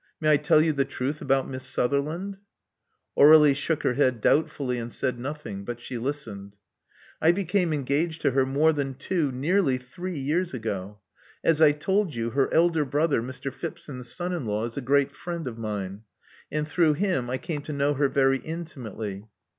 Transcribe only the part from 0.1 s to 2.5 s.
May I tell you the truth about Miss Sutherland?"